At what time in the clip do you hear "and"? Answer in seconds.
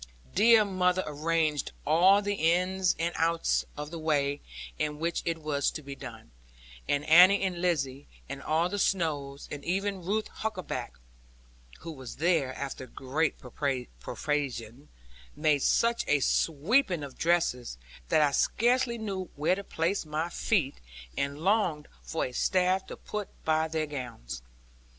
2.97-3.13, 6.89-7.05, 7.43-7.61, 8.27-8.41, 9.51-9.63, 21.15-21.37